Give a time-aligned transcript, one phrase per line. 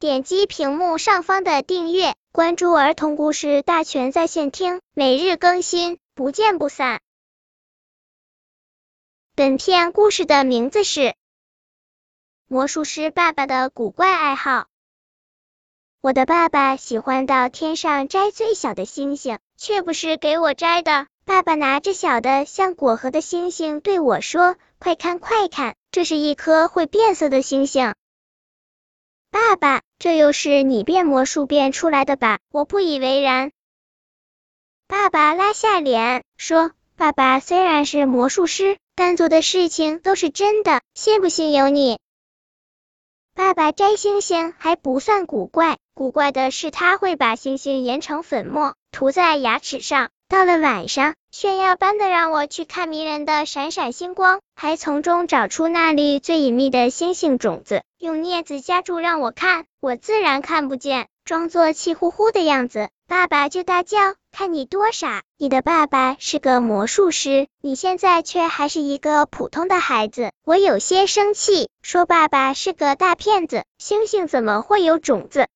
[0.00, 7.00] 点击屏幕上方的订阅，关注儿童故事大全在线听，每日更新，不见不散。
[9.34, 11.00] 本片故事的名字是
[12.46, 14.50] 《魔术师爸爸的古怪爱好》。
[16.00, 21.08] 我的爸爸喜欢到天上摘最小的星星，却不是给我摘的。
[21.24, 27.96] 爸爸拿着小的像果核的星星对我说：“快看，快看，这是一颗会变色的星星。”
[29.30, 32.38] 爸爸，这又是你变魔术变出来的吧？
[32.50, 33.52] 我不以为然。
[34.86, 41.98] 爸爸拉下脸说：“爸爸虽然是魔术师，但做的事情都是真的，信不信由你。”
[43.36, 50.10] 爸爸摘星星还不算古怪，古怪的是他会把星星研成粉末，涂在牙齿上。
[50.28, 62.90] 到了晚上，炫耀般的让我去看迷人的闪闪星光，还从中找出那粒最隐秘的星星种子，用镊子夹住让我看，我自然看不见，装作气呼呼的样子。
[63.06, 63.96] 爸爸就大叫
[64.30, 65.22] ：“看你多傻！
[65.38, 75.48] 你的爸爸是个魔术师，你现在却还是一个普通的孩子。”我有些生气，说：“爸爸是个大骗子，星星怎么会有种子？”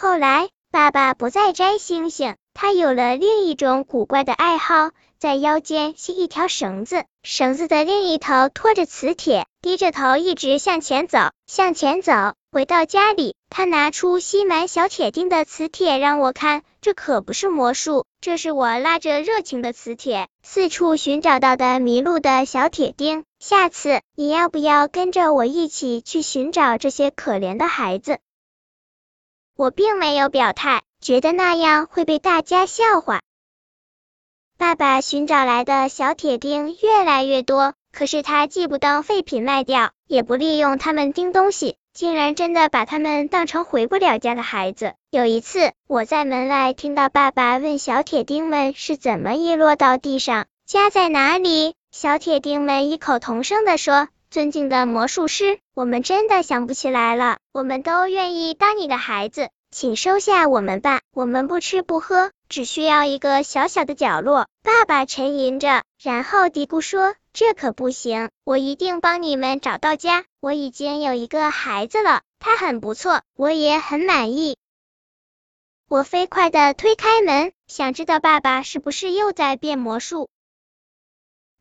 [0.00, 2.36] 后来，爸爸不再摘星星。
[2.54, 12.12] 他有了另一种古怪的爱好，在腰间系一条绳子，绳子的另一头拖着磁铁，低着头一直向前走，向前走。
[12.50, 23.24] 回到家里，他拿出吸满小铁钉的磁铁让我看，这可不是魔术，这是我拉着热情的磁铁四处寻找到的迷路的小铁钉。
[23.38, 28.18] 下次你要不要跟着我一起去寻找这些可怜的孩子？
[29.56, 30.82] 我并没有表态。
[31.02, 33.20] 觉得那样会被大家笑话。
[34.56, 44.94] 爸爸寻找来的小铁钉越来越多，可是他既不当废品卖掉，也不利用它们钉东西，竟然真的把它们当成回不了家的孩子。
[45.10, 51.74] 有一次，我在门外听到爸爸问小铁钉们是怎么遗落到地上，家在哪里？
[51.90, 64.46] 小铁钉们异口同声的说：“尊敬的魔术师，我们真的想不起来了，我们都愿意当你的孩子。”请收下我们吧，我们不吃不喝，只需要一个小小的角落。
[64.62, 70.26] 爸爸沉吟着，然后嘀咕说：“这可不行，我一定帮你们找到家。
[70.40, 74.58] 我已经有一个孩子了，他很不错，我也很满意。”
[75.88, 80.28] 我飞快的推开门，想知道爸爸是不是又在变魔术。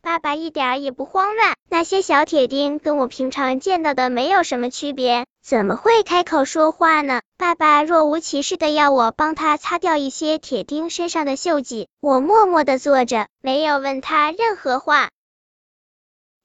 [0.02, 7.22] 爸爸一点也不慌乱，那些小铁钉跟我平常见到的没有什么区别，怎么会开口说话呢？
[7.38, 15.12] 爸爸若无其事的要我帮他擦掉一些铁钉身上的锈迹，我默默的坐着，没有问他任何话。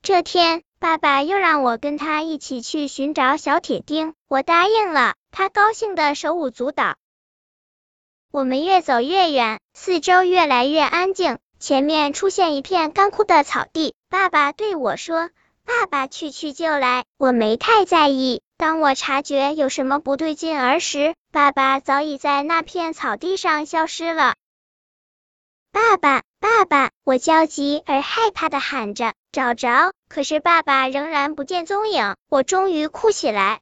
[0.01, 6.95] 这天，爸爸又让我跟他一起去寻找小铁钉，我答应了，他高兴的手舞足蹈。
[8.31, 11.39] 我们越走越远，四周越来越安静。
[11.59, 15.31] 前面出现一片干枯的草地，爸爸对我说
[15.65, 18.43] ：“爸爸去去就来。”我没太在意。
[18.59, 24.35] 当我察觉有什么不对劲儿时，爸爸早已在那片草地上消失了。
[25.73, 26.91] 爸爸，爸爸！
[27.05, 32.17] 我焦急而害怕的喊着，找着，可是爸爸仍然不见踪影。
[32.29, 33.61] 我终于哭起来。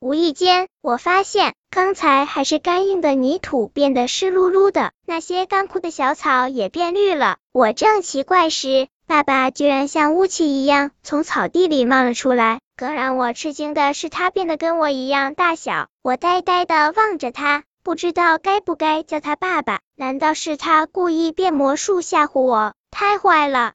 [0.00, 7.36] 无意间，我发现刚才还是干硬的泥土变得湿漉漉的，那些干枯的小草也变绿了。
[7.52, 12.60] 我正奇怪时，爸爸居然像雾气一样从草地里冒了出来。
[12.78, 15.88] 更让我吃惊的是，他变得跟我一样大小。
[16.00, 19.80] 我呆呆的望着他，不知道该不该叫他爸爸。
[19.96, 22.72] 难道是他故意变魔术吓唬我？
[22.90, 23.74] 太坏了！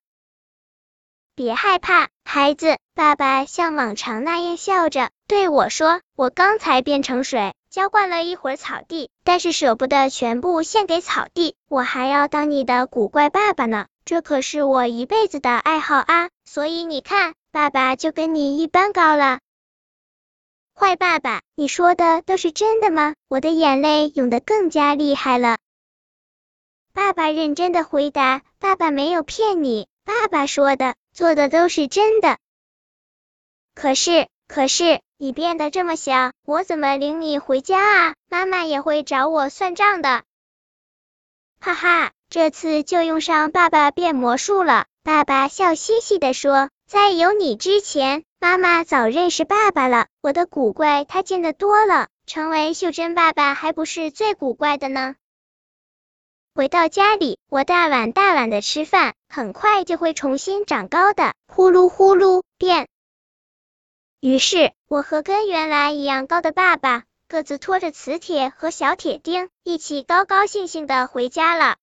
[1.35, 2.79] 别害怕，孩子。
[2.95, 5.09] 爸爸像往常那样笑着。
[5.27, 13.87] 对我说：“我刚才变成水，浇灌了一会儿草地，但是舍不得全部献给草地，我还要当你的古怪爸爸呢。
[14.05, 16.29] 这可是我一辈子的爱好啊！
[16.45, 19.39] 所以你看，爸爸就跟你一般高了。”
[20.73, 23.13] 坏爸爸，你说的都是真的吗？
[23.27, 25.57] 我的眼泪涌得更加厉害了。
[26.93, 32.37] 爸爸认真的回答：“爸爸没有骗你，爸爸说的、做的都是真的。
[33.75, 38.15] 可是，可是。”你变得这么小，我怎么领你回家啊？
[38.29, 40.23] 妈妈也会找我算账的。
[41.61, 44.87] 哈哈，这次就用上爸爸变魔术了。
[45.03, 50.07] 爸爸笑嘻嘻的说：“在有你之前，妈妈早认识爸爸了。
[50.21, 55.15] 我的古怪他见得多了，成为袖珍爸爸还不是最古怪的呢。”
[56.53, 61.33] 回到家里，我大碗大碗的吃饭，很快就会重新长高的。
[61.47, 62.89] 呼噜呼噜变。
[64.25, 71.75] 于是，我和跟原来一样高的爸爸，各自拖着磁铁和小铁钉，一起高高兴兴的回家了。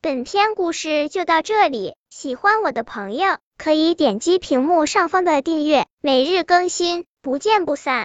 [0.00, 8.00] 本篇故事就到这里，喜欢我的朋友可以点击屏幕上方的订阅，每日更新，不见不散。